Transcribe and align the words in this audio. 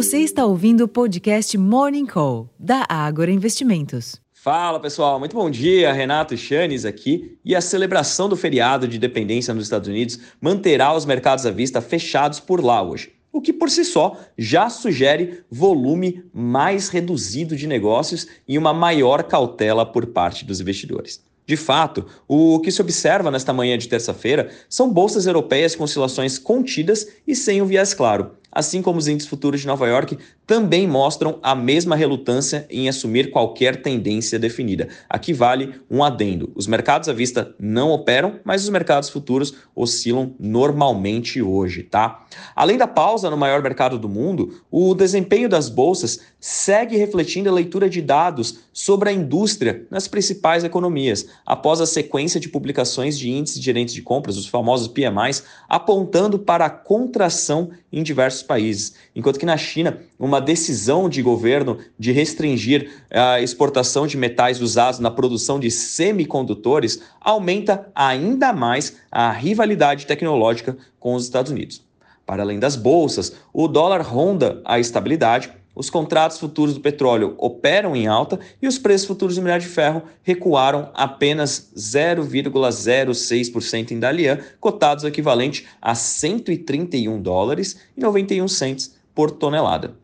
Você 0.00 0.16
está 0.20 0.46
ouvindo 0.46 0.84
o 0.84 0.88
podcast 0.88 1.58
Morning 1.58 2.06
Call, 2.06 2.48
da 2.58 2.86
Ágora 2.88 3.30
Investimentos. 3.30 4.18
Fala 4.32 4.80
pessoal, 4.80 5.18
muito 5.18 5.36
bom 5.36 5.50
dia. 5.50 5.92
Renato 5.92 6.34
Chanes 6.38 6.86
aqui. 6.86 7.36
E 7.44 7.54
a 7.54 7.60
celebração 7.60 8.26
do 8.26 8.34
feriado 8.34 8.88
de 8.88 8.96
independência 8.96 9.52
nos 9.52 9.64
Estados 9.64 9.90
Unidos 9.90 10.18
manterá 10.40 10.96
os 10.96 11.04
mercados 11.04 11.44
à 11.44 11.50
vista 11.50 11.82
fechados 11.82 12.40
por 12.40 12.64
lá 12.64 12.82
hoje. 12.82 13.12
O 13.30 13.42
que 13.42 13.52
por 13.52 13.68
si 13.68 13.84
só 13.84 14.16
já 14.38 14.70
sugere 14.70 15.44
volume 15.50 16.24
mais 16.32 16.88
reduzido 16.88 17.54
de 17.54 17.66
negócios 17.66 18.26
e 18.48 18.56
uma 18.56 18.72
maior 18.72 19.24
cautela 19.24 19.84
por 19.84 20.06
parte 20.06 20.46
dos 20.46 20.62
investidores. 20.62 21.22
De 21.44 21.58
fato, 21.58 22.06
o 22.26 22.58
que 22.60 22.72
se 22.72 22.80
observa 22.80 23.30
nesta 23.30 23.52
manhã 23.52 23.76
de 23.76 23.86
terça-feira 23.86 24.50
são 24.66 24.90
bolsas 24.90 25.26
europeias 25.26 25.76
com 25.76 25.84
oscilações 25.84 26.38
contidas 26.38 27.06
e 27.26 27.36
sem 27.36 27.60
um 27.60 27.66
viés 27.66 27.92
claro 27.92 28.39
assim 28.52 28.82
como 28.82 28.98
os 28.98 29.08
índices 29.08 29.28
futuros 29.28 29.60
de 29.60 29.66
Nova 29.66 29.86
York, 29.86 30.18
também 30.46 30.86
mostram 30.86 31.38
a 31.42 31.54
mesma 31.54 31.94
relutância 31.94 32.66
em 32.68 32.88
assumir 32.88 33.30
qualquer 33.30 33.82
tendência 33.82 34.38
definida. 34.38 34.88
Aqui 35.08 35.32
vale 35.32 35.74
um 35.90 36.02
adendo: 36.02 36.50
os 36.54 36.66
mercados 36.66 37.08
à 37.08 37.12
vista 37.12 37.54
não 37.58 37.90
operam, 37.90 38.40
mas 38.44 38.64
os 38.64 38.68
mercados 38.68 39.08
futuros 39.08 39.54
oscilam 39.74 40.34
normalmente 40.38 41.40
hoje, 41.40 41.84
tá? 41.84 42.26
Além 42.54 42.76
da 42.76 42.86
pausa 42.86 43.30
no 43.30 43.36
maior 43.36 43.62
mercado 43.62 43.98
do 43.98 44.08
mundo, 44.08 44.60
o 44.70 44.94
desempenho 44.94 45.48
das 45.48 45.68
bolsas 45.68 46.20
segue 46.40 46.96
refletindo 46.96 47.48
a 47.48 47.52
leitura 47.52 47.88
de 47.88 48.00
dados 48.00 48.60
sobre 48.72 49.10
a 49.10 49.12
indústria 49.12 49.86
nas 49.90 50.08
principais 50.08 50.64
economias, 50.64 51.26
após 51.44 51.80
a 51.80 51.86
sequência 51.86 52.40
de 52.40 52.48
publicações 52.48 53.18
de 53.18 53.30
índices 53.30 53.62
gerentes 53.62 53.94
de 53.94 54.02
compras, 54.02 54.36
os 54.36 54.46
famosos 54.46 54.88
PMIs, 54.88 55.44
apontando 55.68 56.38
para 56.38 56.66
a 56.66 56.70
contração 56.70 57.70
em 57.92 58.02
diversos 58.02 58.39
diversos 58.40 58.42
países. 58.42 58.94
Enquanto 59.14 59.38
que 59.38 59.46
na 59.46 59.56
China, 59.56 59.98
uma 60.18 60.40
decisão 60.40 61.08
de 61.08 61.22
governo 61.22 61.78
de 61.98 62.12
restringir 62.12 62.90
a 63.10 63.40
exportação 63.40 64.06
de 64.06 64.16
metais 64.16 64.60
usados 64.60 65.00
na 65.00 65.10
produção 65.10 65.60
de 65.60 65.70
semicondutores 65.70 67.02
aumenta 67.20 67.90
ainda 67.94 68.52
mais 68.52 68.96
a 69.10 69.30
rivalidade 69.30 70.06
tecnológica 70.06 70.76
com 70.98 71.14
os 71.14 71.24
Estados 71.24 71.52
Unidos. 71.52 71.82
Para 72.26 72.42
além 72.42 72.58
das 72.58 72.76
bolsas, 72.76 73.34
o 73.52 73.66
dólar 73.66 74.02
ronda 74.02 74.60
a 74.64 74.78
estabilidade 74.78 75.52
os 75.74 75.88
contratos 75.88 76.38
futuros 76.38 76.74
do 76.74 76.80
petróleo 76.80 77.34
operam 77.38 77.94
em 77.94 78.06
alta 78.06 78.40
e 78.60 78.66
os 78.66 78.78
preços 78.78 79.06
futuros 79.06 79.36
do 79.36 79.42
minério 79.42 79.62
de 79.62 79.68
ferro 79.68 80.02
recuaram 80.22 80.90
apenas 80.94 81.70
0,06% 81.76 83.92
em 83.92 83.98
Dalian, 83.98 84.38
cotados 84.58 85.04
equivalente 85.04 85.66
a 85.80 85.94
131 85.94 87.22
dólares 87.22 87.78
e 87.96 88.00
91 88.00 88.48
cents 88.48 88.98
por 89.14 89.30
tonelada. 89.30 89.94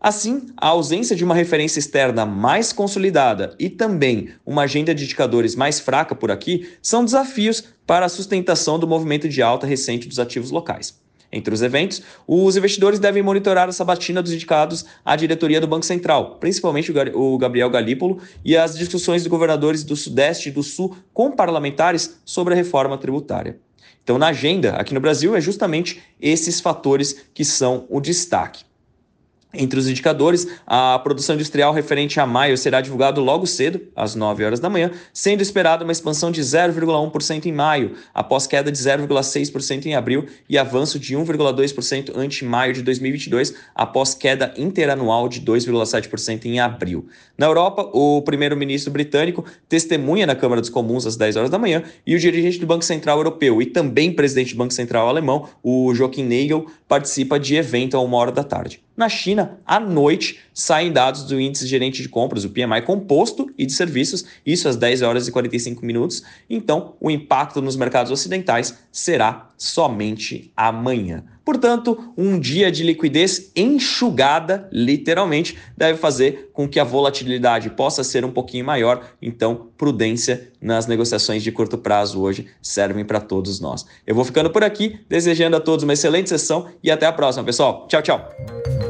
Assim, 0.00 0.46
a 0.56 0.68
ausência 0.68 1.16
de 1.16 1.24
uma 1.24 1.34
referência 1.34 1.78
externa 1.78 2.26
mais 2.26 2.74
consolidada 2.74 3.56
e 3.58 3.70
também 3.70 4.28
uma 4.44 4.64
agenda 4.64 4.94
de 4.94 5.04
indicadores 5.04 5.56
mais 5.56 5.80
fraca 5.80 6.14
por 6.14 6.30
aqui 6.30 6.68
são 6.82 7.02
desafios 7.04 7.64
para 7.86 8.04
a 8.04 8.10
sustentação 8.10 8.78
do 8.78 8.86
movimento 8.86 9.30
de 9.30 9.40
alta 9.40 9.66
recente 9.66 10.06
dos 10.06 10.18
ativos 10.18 10.50
locais. 10.50 11.02
Entre 11.34 11.52
os 11.52 11.62
eventos, 11.62 12.00
os 12.28 12.56
investidores 12.56 13.00
devem 13.00 13.20
monitorar 13.20 13.68
a 13.68 13.72
sabatina 13.72 14.22
dos 14.22 14.32
indicados 14.32 14.84
à 15.04 15.16
diretoria 15.16 15.60
do 15.60 15.66
Banco 15.66 15.84
Central, 15.84 16.36
principalmente 16.38 16.92
o 17.12 17.36
Gabriel 17.36 17.68
Galípolo, 17.68 18.20
e 18.44 18.56
as 18.56 18.78
discussões 18.78 19.22
dos 19.22 19.30
governadores 19.30 19.82
do 19.82 19.96
Sudeste 19.96 20.48
e 20.48 20.52
do 20.52 20.62
Sul 20.62 20.96
com 21.12 21.32
parlamentares 21.32 22.20
sobre 22.24 22.54
a 22.54 22.56
reforma 22.56 22.96
tributária. 22.96 23.58
Então, 24.04 24.16
na 24.16 24.28
agenda, 24.28 24.76
aqui 24.76 24.94
no 24.94 25.00
Brasil, 25.00 25.34
é 25.34 25.40
justamente 25.40 26.00
esses 26.20 26.60
fatores 26.60 27.24
que 27.34 27.44
são 27.44 27.84
o 27.88 28.00
destaque. 28.00 28.64
Entre 29.54 29.78
os 29.78 29.88
indicadores, 29.88 30.46
a 30.66 30.98
produção 30.98 31.34
industrial 31.34 31.72
referente 31.72 32.18
a 32.18 32.26
maio 32.26 32.56
será 32.58 32.80
divulgado 32.80 33.20
logo 33.20 33.46
cedo, 33.46 33.80
às 33.94 34.14
9 34.14 34.44
horas 34.44 34.60
da 34.60 34.68
manhã, 34.68 34.90
sendo 35.12 35.40
esperada 35.40 35.84
uma 35.84 35.92
expansão 35.92 36.30
de 36.30 36.40
0,1% 36.40 37.46
em 37.46 37.52
maio, 37.52 37.92
após 38.12 38.46
queda 38.46 38.70
de 38.70 38.78
0,6% 38.78 39.86
em 39.86 39.94
abril 39.94 40.26
e 40.48 40.58
avanço 40.58 40.98
de 40.98 41.16
1,2% 41.16 42.12
ante 42.16 42.44
maio 42.44 42.72
de 42.72 42.82
2022, 42.82 43.54
após 43.74 44.14
queda 44.14 44.52
interanual 44.56 45.28
de 45.28 45.40
2,7% 45.40 46.46
em 46.46 46.60
abril. 46.60 47.06
Na 47.36 47.46
Europa, 47.46 47.88
o 47.92 48.22
primeiro-ministro 48.22 48.92
britânico 48.92 49.44
testemunha 49.68 50.26
na 50.26 50.34
Câmara 50.34 50.60
dos 50.60 50.70
Comuns 50.70 51.06
às 51.06 51.16
10 51.16 51.36
horas 51.36 51.50
da 51.50 51.58
manhã 51.58 51.82
e 52.06 52.14
o 52.14 52.18
dirigente 52.18 52.58
do 52.58 52.66
Banco 52.66 52.84
Central 52.84 53.18
Europeu 53.18 53.60
e 53.60 53.66
também 53.66 54.12
presidente 54.12 54.54
do 54.54 54.58
Banco 54.58 54.72
Central 54.72 55.08
alemão, 55.08 55.48
o 55.62 55.94
Joachim 55.94 56.22
Nagel, 56.24 56.66
participa 56.88 57.38
de 57.38 57.56
evento 57.56 57.96
a 57.96 58.00
uma 58.00 58.16
hora 58.16 58.32
da 58.32 58.44
tarde. 58.44 58.80
Na 58.96 59.08
China, 59.08 59.58
à 59.66 59.80
noite, 59.80 60.40
saem 60.52 60.92
dados 60.92 61.24
do 61.24 61.40
índice 61.40 61.66
gerente 61.66 62.00
de 62.00 62.08
compras, 62.08 62.44
o 62.44 62.50
PMI 62.50 62.82
composto 62.86 63.52
e 63.58 63.66
de 63.66 63.72
serviços, 63.72 64.24
isso 64.46 64.68
às 64.68 64.76
10 64.76 65.02
horas 65.02 65.26
e 65.26 65.32
45 65.32 65.84
minutos. 65.84 66.22
Então, 66.48 66.94
o 67.00 67.10
impacto 67.10 67.60
nos 67.60 67.74
mercados 67.74 68.12
ocidentais 68.12 68.78
será 68.92 69.50
somente 69.58 70.52
amanhã. 70.56 71.24
Portanto, 71.44 72.12
um 72.16 72.38
dia 72.38 72.72
de 72.72 72.82
liquidez 72.82 73.50
enxugada, 73.54 74.68
literalmente, 74.72 75.58
deve 75.76 75.98
fazer 75.98 76.50
com 76.52 76.66
que 76.66 76.80
a 76.80 76.84
volatilidade 76.84 77.70
possa 77.70 78.02
ser 78.02 78.24
um 78.24 78.30
pouquinho 78.30 78.64
maior. 78.64 79.04
Então, 79.20 79.68
prudência 79.76 80.50
nas 80.60 80.86
negociações 80.86 81.42
de 81.42 81.52
curto 81.52 81.76
prazo 81.76 82.20
hoje 82.20 82.46
servem 82.62 83.04
para 83.04 83.20
todos 83.20 83.60
nós. 83.60 83.84
Eu 84.06 84.14
vou 84.14 84.24
ficando 84.24 84.50
por 84.50 84.64
aqui, 84.64 85.00
desejando 85.08 85.56
a 85.56 85.60
todos 85.60 85.82
uma 85.82 85.92
excelente 85.92 86.30
sessão 86.30 86.68
e 86.82 86.90
até 86.90 87.04
a 87.04 87.12
próxima, 87.12 87.44
pessoal. 87.44 87.86
Tchau, 87.88 88.00
tchau. 88.00 88.83